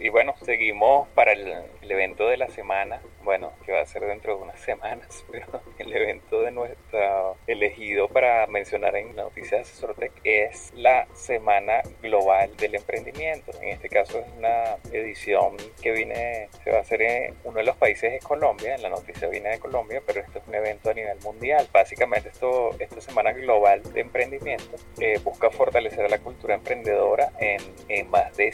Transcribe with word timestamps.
Y 0.00 0.08
bueno, 0.08 0.34
seguimos 0.42 1.08
para 1.08 1.32
el, 1.32 1.54
evento 1.82 2.28
de 2.28 2.36
la 2.36 2.48
semana, 2.48 3.00
bueno, 3.24 3.52
que 3.64 3.72
va 3.72 3.80
a 3.80 3.86
ser 3.86 4.04
dentro 4.04 4.36
de 4.36 4.42
unas 4.42 4.60
semanas, 4.68 5.24
pero 5.30 5.62
el 5.78 5.94
evento 5.96 6.42
de 6.42 6.50
nuestra 6.50 7.32
elegido 7.46 8.08
para 8.08 8.46
mencionar 8.46 8.94
en 8.96 9.16
Noticias 9.16 9.62
Asesortec 9.62 10.12
es 10.22 10.72
la 10.74 11.06
Semana 11.14 11.80
Global 12.02 12.54
del 12.56 12.74
Emprendimiento. 12.74 13.52
En 13.62 13.68
este 13.68 13.88
caso 13.88 14.18
es 14.18 14.26
una 14.36 14.76
edición 14.92 15.56
que 15.80 15.92
viene, 15.92 16.48
se 16.62 16.70
va 16.70 16.78
a 16.78 16.80
hacer 16.82 17.02
en 17.02 17.34
uno 17.44 17.58
de 17.58 17.64
los 17.64 17.76
países 17.76 18.12
de 18.12 18.18
Colombia, 18.18 18.74
en 18.74 18.82
la 18.82 18.90
noticia 18.90 19.28
viene 19.28 19.50
de 19.50 19.58
Colombia, 19.58 20.02
pero 20.06 20.20
esto 20.20 20.38
es 20.38 20.46
un 20.46 20.54
evento 20.54 20.90
a 20.90 20.94
nivel 20.94 21.18
mundial. 21.24 21.66
Básicamente 21.72 22.28
esto, 22.28 22.70
esta 22.78 23.00
Semana 23.00 23.32
Global 23.32 23.82
de 23.92 24.00
Emprendimiento 24.00 24.76
eh, 25.00 25.18
busca 25.24 25.50
fortalecer 25.50 26.10
la 26.10 26.18
cultura 26.18 26.54
emprendedora 26.54 27.32
en, 27.38 27.60
en 27.88 28.10
más 28.10 28.36
de 28.36 28.52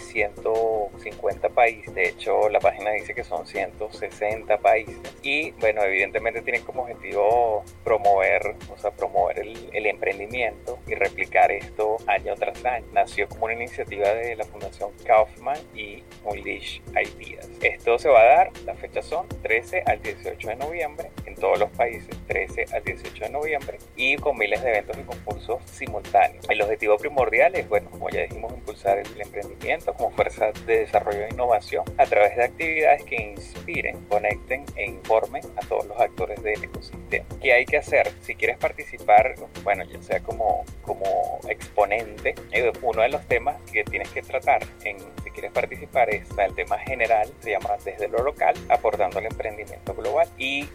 150 1.05 1.49
países. 1.51 1.95
De 1.95 2.09
hecho, 2.09 2.49
la 2.49 2.61
página 2.61 2.91
dice 2.93 3.15
que 3.15 3.25
son 3.25 3.47
160 3.47 4.59
países. 4.59 4.99
Y 5.23 5.53
bueno, 5.53 5.83
evidentemente 5.83 6.43
tienen 6.43 6.63
como 6.63 6.83
objetivo 6.83 7.65
promover, 7.85 8.57
o 8.73 8.79
sea, 8.79 8.91
promover 8.91 9.41
el, 9.41 9.71
el 9.73 9.87
emprendimiento 9.87 10.79
y 10.87 10.95
replicar 10.95 11.53
esto 11.53 11.99
año 12.07 12.35
tras 12.37 12.65
año. 12.65 12.87
Nació 12.93 13.29
como 13.29 13.45
una 13.45 13.55
iniciativa 13.55 14.09
de 14.09 14.37
la 14.37 14.45
Fundación 14.45 14.91
Kaufman 15.05 15.59
y 15.75 16.03
Unleash 16.25 16.81
Ideas. 16.91 17.49
Esto 17.63 17.99
se 17.99 18.09
va 18.09 18.21
a 18.21 18.25
dar, 18.25 18.51
las 18.65 18.79
fechas 18.79 19.05
son 19.05 19.29
13 19.43 19.83
al 19.87 20.01
18 20.03 20.49
de 20.49 20.57
noviembre 20.57 21.11
en 21.35 21.41
todos 21.41 21.59
los 21.59 21.71
países, 21.71 22.17
13 22.27 22.67
al 22.73 22.85
18 22.85 23.25
de 23.25 23.31
noviembre 23.31 23.79
y 23.97 24.17
con 24.17 24.39
miles 24.39 24.63
de 24.63 24.71
eventos 24.71 24.97
y 24.99 25.03
concursos 25.03 25.63
simultáneos. 25.67 26.49
El 26.49 26.63
objetivo 26.63 26.97
primordial 26.97 27.55
es, 27.55 27.69
bueno, 27.69 27.91
como 27.91 28.09
ya 28.11 28.23
dijimos, 28.23 28.53
impulsar 28.53 28.99
el 28.99 29.21
emprendimiento 29.21 29.93
como 29.95 30.11
fuerza 30.11 30.53
de 30.67 30.81
desarrollo 30.81 31.25
e 31.25 31.29
innovación 31.31 31.85
a 31.99 32.07
través 32.07 32.37
de 32.37 32.45
actividades 32.45 33.05
que 33.05 33.17
inspiren, 33.17 34.05
conecten 34.07 34.65
e 34.77 34.87
informen 34.87 35.43
a 35.57 35.67
todos 35.67 35.87
los 35.87 36.01
actores 36.01 36.43
del 36.43 36.63
ecosistema. 36.65 37.27
¿Qué 37.41 37.53
hay 37.53 37.65
que 37.65 37.79
hacer? 37.79 38.11
Si 38.21 38.35
quieres 38.35 38.59
participar, 38.59 39.35
bueno, 39.63 39.85
ya 39.85 40.01
sea 40.03 40.21
como, 40.21 40.65
como 40.83 41.41
exponente, 41.49 42.35
eh, 42.53 42.73
uno 42.83 43.03
de 43.03 43.09
los 43.09 43.27
temas 43.27 43.57
que 43.71 43.85
tienes 43.85 44.09
que 44.11 44.23
tratar 44.23 44.63
en, 44.85 44.99
si 45.23 45.31
quieres 45.31 45.53
participar 45.53 46.11
es 46.11 46.27
el 46.39 46.55
tema 46.55 46.79
general, 46.79 47.33
se 47.41 47.53
llama 47.53 47.71
desde 47.85 48.09
lo 48.09 48.19
local, 48.19 48.55
aportando 48.69 49.19
al 49.19 49.27
emprendimiento 49.27 49.95
global 49.95 50.29
y 50.39 50.69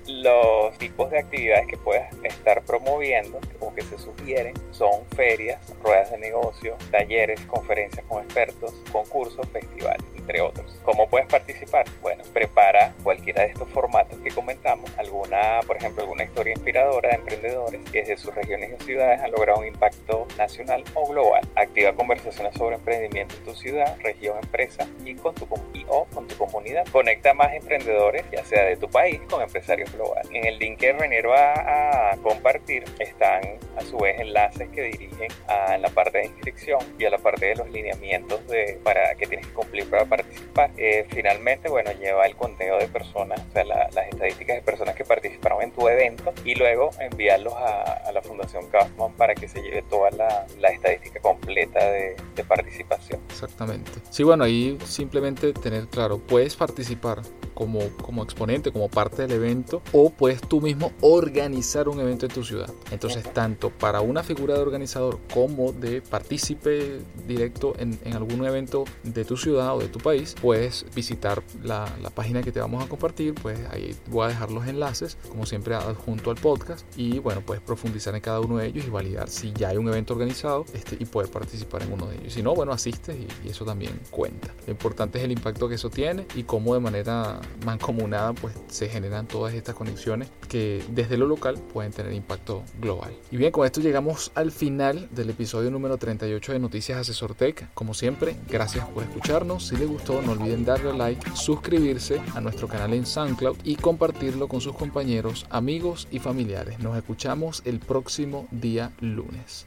los 0.49 0.77
tipos 0.77 1.09
de 1.11 1.19
actividades 1.19 1.67
que 1.67 1.77
puedas 1.77 2.11
estar 2.23 2.61
promoviendo 2.63 3.39
o 3.59 3.73
que 3.73 3.81
se 3.81 3.97
sugieren 3.97 4.53
son 4.71 5.05
ferias, 5.15 5.59
ruedas 5.83 6.11
de 6.11 6.17
negocio, 6.17 6.75
talleres, 6.91 7.41
conferencias 7.41 8.05
con 8.07 8.23
expertos, 8.23 8.73
concursos, 8.91 9.47
festivales, 9.49 10.03
entre 10.15 10.41
otros. 10.41 10.79
¿Cómo 10.83 11.07
puedes 11.09 11.27
participar? 11.27 11.85
Bueno, 12.01 12.23
prepara 12.33 12.93
cualquiera 13.03 13.43
de 13.43 13.49
estos 13.49 13.69
formatos 13.69 14.19
que 14.19 14.31
comentamos, 14.31 14.89
alguna, 14.97 15.59
por 15.65 15.77
ejemplo, 15.77 16.03
alguna 16.03 16.23
historia 16.23 16.53
inspiradora 16.53 17.09
de 17.09 17.15
emprendedores 17.15 17.81
que 17.91 17.99
desde 17.99 18.17
sus 18.17 18.33
regiones 18.33 18.71
y 18.79 18.83
ciudades 18.83 19.21
han 19.21 19.31
logrado 19.31 19.59
un 19.59 19.67
impacto 19.67 20.27
nacional 20.37 20.83
o 20.93 21.07
global. 21.07 21.47
Activa 21.55 21.93
conversaciones 21.93 22.53
sobre 22.55 22.75
emprendimiento 22.75 23.35
en 23.35 23.43
tu 23.43 23.55
ciudad, 23.55 23.97
región, 24.01 24.37
empresa 24.41 24.87
y 25.03 25.15
con 25.15 25.35
tu, 25.35 25.47
o 25.87 26.05
con 26.05 26.27
tu 26.27 26.37
comunidad. 26.37 26.85
Conecta 26.91 27.33
más 27.33 27.53
emprendedores, 27.53 28.23
ya 28.31 28.43
sea 28.45 28.65
de 28.65 28.77
tu 28.77 28.89
país, 28.89 29.19
con 29.29 29.41
empresarios 29.41 29.91
globales. 29.93 30.29
En 30.39 30.45
el 30.45 30.57
link 30.57 30.79
que 30.79 30.93
Renier 30.93 31.27
va 31.27 32.11
a 32.11 32.15
compartir 32.23 32.85
están 32.97 33.41
a 33.75 33.81
su 33.81 33.97
vez 33.97 34.17
enlaces 34.21 34.69
que 34.69 34.83
dirigen 34.83 35.27
a 35.49 35.77
la 35.77 35.89
parte 35.89 36.19
de 36.19 36.25
inscripción 36.27 36.79
y 36.97 37.03
a 37.03 37.09
la 37.09 37.17
parte 37.17 37.47
de 37.47 37.55
los 37.57 37.69
lineamientos 37.69 38.47
de, 38.47 38.79
para 38.81 39.15
que 39.15 39.27
tienes 39.27 39.47
que 39.47 39.53
cumplir 39.53 39.89
para 39.89 40.05
participar. 40.05 40.71
Eh, 40.77 41.05
finalmente, 41.09 41.67
bueno, 41.67 41.91
lleva 41.91 42.25
el 42.25 42.37
conteo 42.37 42.77
de 42.77 42.87
personas, 42.87 43.41
o 43.49 43.51
sea, 43.51 43.65
las 43.65 44.07
estadísticas 44.13 44.55
de 44.55 44.61
personas 44.61 44.95
que 44.95 45.03
participaron 45.03 45.61
en 45.61 45.71
tu 45.73 45.89
evento 45.89 46.33
y 46.45 46.55
luego 46.55 46.91
enviarlos 47.01 47.53
a, 47.55 48.09
la 48.13 48.21
Fundación 48.21 48.69
Kaufman 48.69 49.11
para 49.13 49.35
que 49.35 49.49
se 49.49 49.61
lleve 49.61 49.81
toda 49.83 50.09
la, 50.11 50.47
la 50.57 50.69
estadística 50.69 51.19
completa 51.19 51.83
de, 51.83 52.15
de 52.33 52.43
participación. 52.45 53.19
Exactamente. 53.29 53.91
Sí, 54.09 54.23
bueno, 54.23 54.45
ahí 54.45 54.77
simplemente 54.85 55.51
tener 55.51 55.87
claro, 55.87 56.17
puedes 56.17 56.55
participar 56.55 57.19
como, 57.59 57.81
como 58.01 58.23
exponente, 58.23 58.71
como 58.71 58.87
parte 58.87 59.23
del 59.23 59.33
evento, 59.33 59.81
o 59.91 60.11
puedes 60.11 60.39
tú 60.39 60.61
mismo 60.61 60.93
organizar 61.01 61.89
un 61.89 61.99
evento 61.99 62.25
en 62.25 62.31
tu 62.31 62.45
ciudad. 62.45 62.71
Entonces, 62.89 63.21
tanto 63.33 63.69
para 63.69 63.99
una 63.99 64.23
figura 64.23 64.53
de 64.53 64.61
organizador 64.61 65.19
como 65.33 65.73
de 65.73 66.01
partícipe 66.01 67.01
directo 67.27 67.73
en, 67.77 67.99
en 68.05 68.15
algún 68.15 68.45
evento 68.45 68.85
de 69.03 69.25
tu 69.25 69.35
ciudad 69.35 69.75
o 69.75 69.79
de 69.79 69.89
tu 69.89 69.99
país, 69.99 70.37
puedes 70.41 70.85
visitar 70.95 71.43
la, 71.61 71.85
la, 72.01 72.09
página 72.09 72.41
que 72.41 72.53
te 72.53 72.61
vamos 72.61 72.81
a 72.81 72.87
compartir, 72.87 73.33
pues 73.33 73.59
ahí 73.71 73.93
voy 74.07 74.25
a 74.25 74.27
dejar 74.29 74.51
los 74.51 74.65
enlaces, 74.65 75.17
como 75.27 75.45
siempre 75.45 75.75
junto 76.05 76.31
al 76.31 76.37
podcast, 76.37 76.85
y 76.95 77.19
bueno, 77.19 77.41
puedes 77.41 77.61
profundizar 77.61 78.15
en 78.15 78.21
cada 78.21 78.39
uno 78.39 78.57
de 78.57 78.67
ellos 78.67 78.85
y 78.85 78.89
validar 78.89 79.27
si 79.29 79.51
ya 79.51 79.69
hay 79.69 79.77
un 79.77 79.89
evento 79.89 80.13
organizado 80.13 80.63
este, 80.73 80.95
y 80.97 81.05
poder 81.05 81.29
participar 81.29 81.83
en 81.83 81.91
uno 81.91 82.05
de 82.05 82.19
ellos. 82.19 82.33
Si 82.33 82.41
no, 82.41 82.55
bueno, 82.55 82.71
asistes 82.71 83.17
y, 83.17 83.27
y 83.45 83.51
eso 83.51 83.65
también 83.65 83.99
cuenta. 84.11 84.53
Lo 84.65 84.71
importante 84.71 85.17
es 85.17 85.25
el 85.25 85.33
impacto 85.33 85.67
que 85.67 85.75
eso 85.75 85.89
tiene 85.89 86.25
y 86.35 86.43
cómo 86.43 86.73
de 86.73 86.79
manera 86.79 87.41
mancomunada 87.65 88.33
pues 88.33 88.55
se 88.67 88.89
generan 88.89 89.27
todas 89.27 89.53
estas 89.53 89.75
conexiones 89.75 90.29
que 90.47 90.83
desde 90.89 91.17
lo 91.17 91.27
local 91.27 91.59
pueden 91.73 91.91
tener 91.91 92.13
impacto 92.13 92.63
global. 92.79 93.13
Y 93.31 93.37
bien, 93.37 93.51
con 93.51 93.65
esto 93.65 93.81
llegamos 93.81 94.31
al 94.35 94.51
final 94.51 95.07
del 95.11 95.29
episodio 95.29 95.71
número 95.71 95.97
38 95.97 96.53
de 96.53 96.59
Noticias 96.59 96.99
Asesor 96.99 97.35
Tech. 97.35 97.69
Como 97.73 97.93
siempre, 97.93 98.35
gracias 98.49 98.87
por 98.89 99.03
escucharnos. 99.03 99.67
Si 99.67 99.77
les 99.77 99.87
gustó, 99.87 100.21
no 100.21 100.33
olviden 100.33 100.65
darle 100.65 100.93
like, 100.93 101.31
suscribirse 101.35 102.21
a 102.35 102.41
nuestro 102.41 102.67
canal 102.67 102.93
en 102.93 103.05
SoundCloud 103.05 103.57
y 103.63 103.75
compartirlo 103.75 104.47
con 104.47 104.61
sus 104.61 104.75
compañeros, 104.75 105.45
amigos 105.49 106.07
y 106.11 106.19
familiares. 106.19 106.79
Nos 106.79 106.97
escuchamos 106.97 107.61
el 107.65 107.79
próximo 107.79 108.47
día 108.51 108.91
lunes. 108.99 109.65